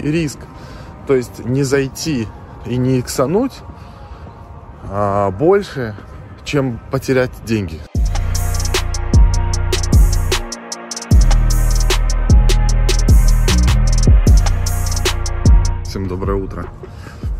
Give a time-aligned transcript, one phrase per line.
[0.02, 0.38] риск.
[1.06, 2.26] То есть не зайти
[2.64, 3.52] и не иксануть
[4.90, 5.94] а, больше,
[6.44, 7.80] чем потерять деньги.
[15.84, 16.66] Всем доброе утро.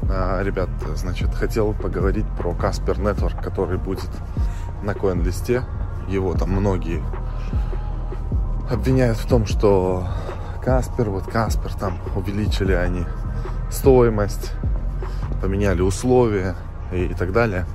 [0.09, 4.11] А, ребят, значит, хотел поговорить про Casper Network, который будет
[4.83, 5.65] на коин-листе.
[6.09, 7.03] Его там многие
[8.71, 10.07] обвиняют в том, что
[10.67, 13.05] Каспер, вот Каспер, там увеличили они
[13.71, 14.51] стоимость,
[15.41, 16.57] поменяли условия
[16.91, 17.67] и, и так далее.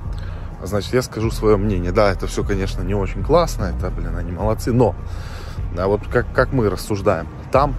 [0.62, 1.90] Значит, я скажу свое мнение.
[1.90, 4.94] Да, это все, конечно, не очень классно, это, блин, они молодцы, но
[5.78, 7.74] а вот как, как мы рассуждаем, там,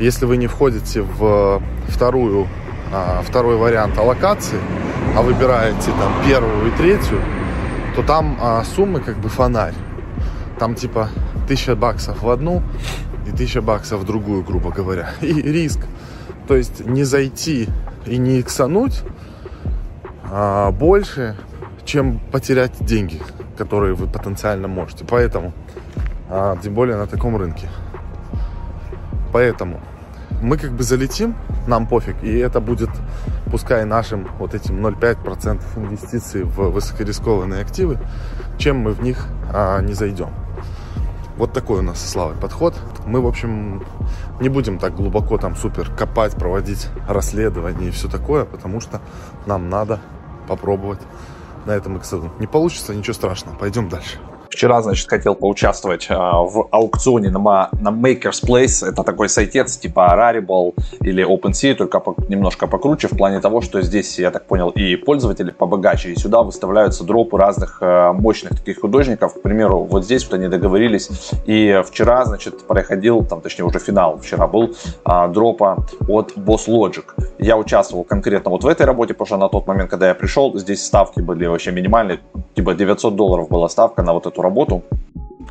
[0.00, 2.48] если вы не входите в вторую,
[2.92, 4.58] а, второй вариант аллокации,
[5.16, 7.22] а выбираете там первую и третью,
[7.94, 9.74] то там а, суммы как бы фонарь.
[10.58, 11.10] Там типа
[11.46, 12.60] тысяча баксов в одну
[13.26, 15.10] и тысяча баксов в другую, грубо говоря.
[15.20, 15.80] И риск.
[16.48, 17.68] То есть не зайти
[18.06, 19.02] и не иксануть
[20.24, 21.36] а, больше,
[21.84, 23.20] чем потерять деньги,
[23.56, 25.04] которые вы потенциально можете.
[25.04, 25.52] Поэтому,
[26.28, 27.68] а, тем более на таком рынке.
[29.32, 29.80] Поэтому
[30.42, 31.36] мы как бы залетим,
[31.66, 32.90] нам пофиг, и это будет,
[33.50, 37.98] пускай нашим вот этим 0,5% инвестиций в высокорискованные активы,
[38.58, 40.30] чем мы в них а, не зайдем.
[41.40, 42.76] Вот такой у нас с Славой подход.
[43.06, 43.82] Мы, в общем,
[44.42, 49.00] не будем так глубоко там супер копать, проводить расследование и все такое, потому что
[49.46, 50.00] нам надо
[50.46, 51.00] попробовать
[51.64, 52.30] на этом эксоду.
[52.40, 53.56] Не получится, ничего страшного.
[53.56, 54.18] Пойдем дальше.
[54.50, 58.84] Вчера, значит, хотел поучаствовать э, в аукционе на, на Maker's Place.
[58.86, 63.80] Это такой сайтец типа Rarible или OpenSea, только по, немножко покруче в плане того, что
[63.80, 68.80] здесь, я так понял, и пользователи побогаче, и сюда выставляются дропы разных э, мощных таких
[68.80, 69.34] художников.
[69.34, 71.08] К примеру, вот здесь вот они договорились,
[71.46, 74.74] и вчера, значит, проходил, там, точнее, уже финал вчера был,
[75.06, 77.04] э, дропа от Boss Logic.
[77.38, 80.58] Я участвовал конкретно вот в этой работе, потому что на тот момент, когда я пришел,
[80.58, 82.18] здесь ставки были вообще минимальные,
[82.56, 84.82] типа 900 долларов была ставка на вот эту работу.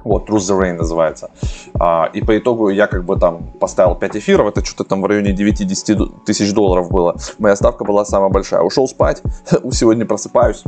[0.03, 1.29] Вот, Truth the Rain называется.
[1.79, 5.05] А, и по итогу я как бы там поставил 5 эфиров, это что-то там в
[5.05, 7.15] районе 9-10 тысяч долларов было.
[7.37, 8.61] Моя ставка была самая большая.
[8.61, 9.21] Ушел спать,
[9.71, 10.63] сегодня просыпаюсь.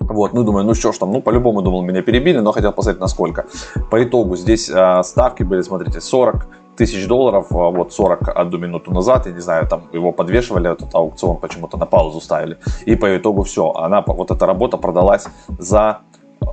[0.00, 3.00] Вот, ну думаю, ну что ж там, ну по-любому думал, меня перебили, но хотел посмотреть
[3.00, 3.46] на сколько.
[3.90, 9.26] По итогу здесь а, ставки были, смотрите, 40 тысяч долларов, а, вот 41 минуту назад,
[9.26, 12.58] я не знаю, там его подвешивали, этот аукцион почему-то на паузу ставили.
[12.84, 15.26] И по итогу все, она, вот эта работа продалась
[15.58, 16.00] за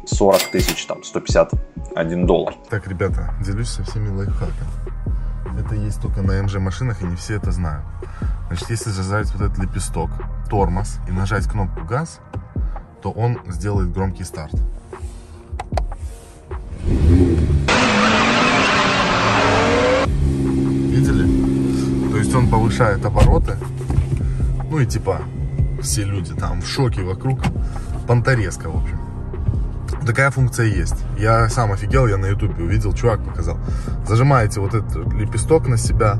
[0.05, 2.55] 40 тысяч, там, 151 доллар.
[2.69, 4.69] Так, ребята, делюсь со всеми лайфхаками.
[5.59, 7.85] Это есть только на МЖ машинах, и не все это знают.
[8.47, 10.09] Значит, если зажать вот этот лепесток,
[10.49, 12.19] тормоз, и нажать кнопку газ,
[13.01, 14.53] то он сделает громкий старт.
[20.89, 22.11] Видели?
[22.11, 23.57] То есть он повышает обороты.
[24.69, 25.21] Ну и типа
[25.81, 27.39] все люди там в шоке вокруг.
[28.07, 29.10] Понторезка, в общем.
[30.11, 31.05] Такая функция есть.
[31.17, 33.55] Я сам офигел, я на ютубе увидел, чувак показал.
[34.05, 36.17] Зажимаете вот этот лепесток на себя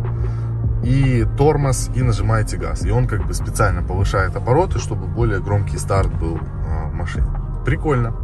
[0.81, 2.85] и тормоз, и нажимаете газ.
[2.85, 7.25] И он как бы специально повышает обороты, чтобы более громкий старт был а, в машине.
[7.66, 8.16] Прикольно.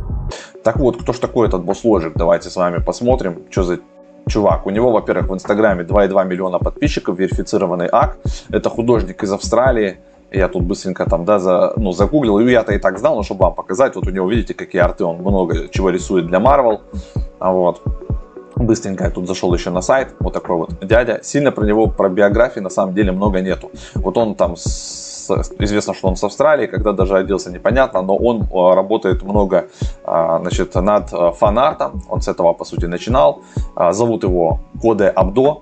[0.64, 2.14] Так вот, кто ж такой этот босс Logic?
[2.16, 3.80] Давайте с вами посмотрим, что за
[4.30, 4.68] чувак.
[4.68, 8.20] У него, во-первых, в Инстаграме 2,2 миллиона подписчиков, верифицированный ак.
[8.48, 9.98] Это художник из Австралии.
[10.32, 13.44] Я тут быстренько там, да, за, ну, загуглил, и я-то и так знал, но чтобы
[13.44, 16.82] вам показать, вот у него, видите, какие арты, он много чего рисует для Marvel,
[17.40, 17.82] а вот.
[18.56, 21.20] Быстренько я тут зашел еще на сайт, вот такой вот дядя.
[21.22, 23.70] Сильно про него, про биографии на самом деле много нету.
[23.94, 25.30] Вот он там с,
[25.60, 29.68] известно, что он с Австралии, когда даже оделся непонятно, но он а, работает много
[30.04, 33.44] а, значит, над а, фанартом, он с этого по сути начинал.
[33.92, 35.62] Зовут его Коде Абдо,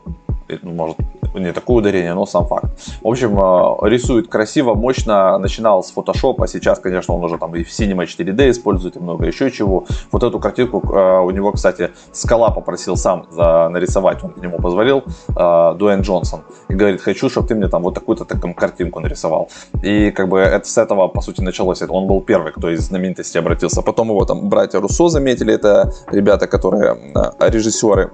[0.62, 0.98] ну, может
[1.40, 2.66] не такое ударение, но сам факт.
[3.02, 7.56] В общем, э, рисует красиво, мочно, начинал с Photoshop, а сейчас, конечно, он уже там
[7.56, 9.86] и в Cinema 4D использует, и много еще чего.
[10.12, 15.04] Вот эту картинку э, у него, кстати, Скала попросил сам нарисовать, он ему позволил,
[15.36, 19.50] э, Дуэн Джонсон, и говорит, хочу, чтобы ты мне там вот такую-то такую картинку нарисовал.
[19.84, 21.82] И как бы это с этого, по сути, началось.
[21.82, 23.82] Он был первый, кто из знаменитостей обратился.
[23.82, 26.98] Потом его там братья Руссо заметили, это ребята, которые
[27.40, 28.12] режиссеры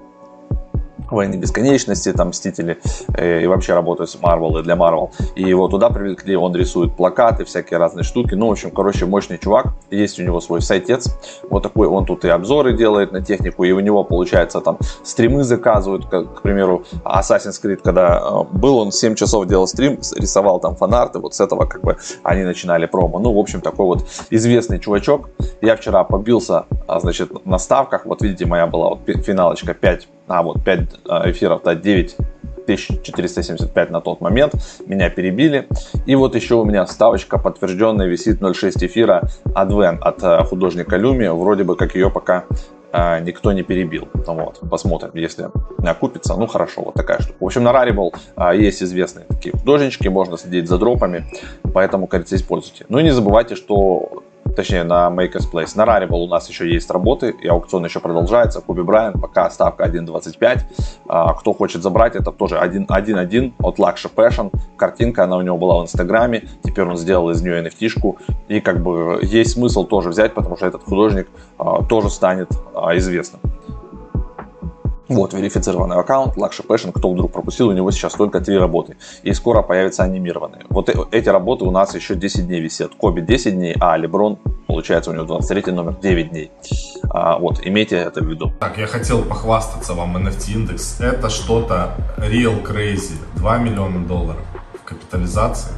[1.12, 2.80] Войны Бесконечности, там Мстители
[3.16, 5.12] э, и вообще работают с Marvel и для Marvel.
[5.36, 8.36] И его туда привлекли, он рисует плакаты, всякие разные штуки.
[8.36, 9.68] Ну, в общем, короче, мощный чувак.
[9.92, 11.16] Есть у него свой сайтец.
[11.50, 15.44] Вот такой, он тут и обзоры делает на технику, и у него, получается, там стримы
[15.44, 20.60] заказывают, как, к примеру, Assassin's Creed, когда э, был, он 7 часов делал стрим, рисовал
[20.60, 23.20] там фанарты, вот с этого как бы они начинали промо.
[23.20, 25.30] Ну, в общем, такой вот известный чувачок.
[25.62, 30.44] Я вчера побился, а, значит, на ставках, вот видите, моя была вот финалочка 5 а
[30.44, 32.16] вот 5 а, эфиров, да, 9
[32.64, 34.54] 1475 на тот момент.
[34.86, 35.68] Меня перебили.
[36.06, 41.28] И вот еще у меня ставочка подтвержденная висит 0.6 эфира Adven от э, художника Люми.
[41.28, 42.46] Вроде бы как ее пока
[42.94, 44.08] э, никто не перебил.
[44.14, 45.50] Вот, посмотрим, если
[45.84, 46.36] окупится.
[46.36, 47.38] Ну хорошо, вот такая штука.
[47.40, 51.26] В общем, на Rarible э, есть известные такие художнички, можно следить за дропами,
[51.74, 52.86] поэтому, кажется, используйте.
[52.90, 54.24] Ну и не забывайте, что
[54.56, 55.72] точнее на Makers Place.
[55.76, 58.62] На Rarible у нас еще есть работы, и аукцион еще продолжается.
[58.62, 60.60] Куби Брайан, пока ставка 1.25.
[61.08, 64.52] А, кто хочет забрать, это тоже 1.1 от Luxury Passion.
[64.78, 68.18] Картинка, она у него была в Инстаграме, теперь он сделал из нее NFT-шку.
[68.48, 71.28] И как бы есть смысл тоже взять, потому что этот художник
[71.58, 73.42] а, тоже станет а, известным.
[75.12, 78.96] Вот, верифицированный аккаунт, Luxury Passion, кто вдруг пропустил, у него сейчас только три работы.
[79.24, 80.64] И скоро появятся анимированные.
[80.70, 82.96] Вот э, эти работы у нас еще 10 дней висят.
[82.96, 84.38] Коби 10 дней, а Леброн,
[84.68, 86.52] получается, у него 23 номер 9 дней.
[87.10, 88.54] А, вот, имейте это в виду.
[88.62, 91.02] Так, я хотел похвастаться вам NFT индекс.
[91.02, 93.16] Это что-то real crazy.
[93.36, 94.46] 2 миллиона долларов
[94.80, 95.74] в капитализации.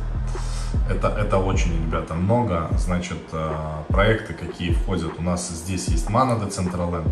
[0.91, 2.69] Это, это очень, ребята, много.
[2.77, 3.51] Значит, э,
[3.87, 5.13] проекты, какие входят.
[5.17, 7.09] У нас здесь есть Mana Decentraland.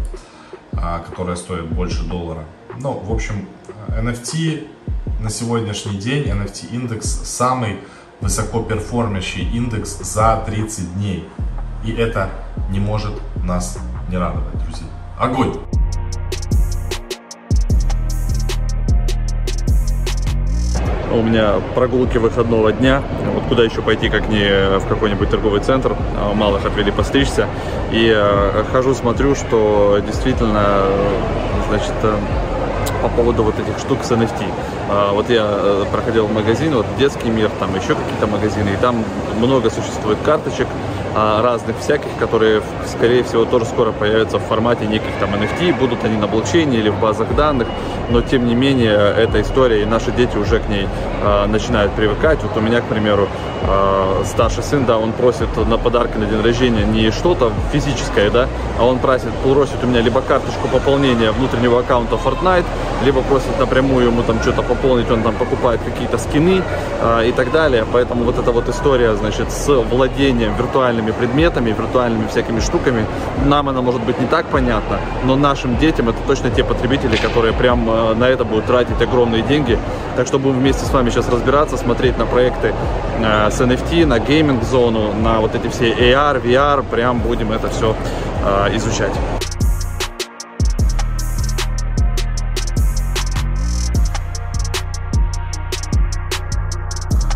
[0.74, 2.46] А, которая стоит больше доллара.
[2.80, 3.48] Ну, в общем,
[3.90, 4.68] NFT
[5.20, 7.80] на сегодняшний день, NFT индекс самый
[8.22, 11.28] высоко перформящий индекс за 30 дней.
[11.84, 12.30] И это
[12.70, 13.14] не может
[13.44, 13.78] нас
[14.10, 14.88] не радовать, друзья.
[15.20, 15.58] Огонь!
[21.14, 23.02] У меня прогулки выходного дня.
[23.34, 25.96] Вот куда еще пойти, как не в какой-нибудь торговый центр.
[26.18, 27.48] А, малых отвели постричься.
[27.92, 30.86] И э, хожу, смотрю, что действительно,
[31.70, 32.16] значит, э,
[33.02, 34.46] по поводу вот этих штук с NFT.
[34.90, 39.04] А, вот я э, проходил магазин, вот детский мир, там еще какие-то магазины, и там
[39.40, 45.12] много существует карточек, а, разных всяких, которые, скорее всего, тоже скоро появятся в формате неких
[45.20, 47.68] там NFT, будут они на блокчейне или в базах данных,
[48.10, 50.88] но тем не менее эта история, и наши дети уже к ней
[51.22, 52.40] э, начинают привыкать.
[52.44, 53.28] Вот у меня, к примеру,
[53.64, 58.48] э, старший сын, да, он просит на подарки на день рождения не что-то физическое, да,
[58.80, 62.66] а он просит, просит у меня либо карточку пополнения внутреннего аккаунта Fortnite,
[63.04, 66.62] либо просит напрямую ему там что-то пополнить, он там покупает какие-то скины
[67.02, 67.86] э, и так далее.
[67.92, 73.06] Поэтому вот эта вот история, значит, с владением виртуальным виртуальными предметами, виртуальными всякими штуками.
[73.46, 77.54] Нам она может быть не так понятна, но нашим детям это точно те потребители, которые
[77.54, 79.78] прям э, на это будут тратить огромные деньги.
[80.16, 82.74] Так что будем вместе с вами сейчас разбираться, смотреть на проекты
[83.20, 87.96] э, с NFT, на гейминг-зону, на вот эти все AR, VR, прям будем это все
[88.46, 89.14] э, изучать.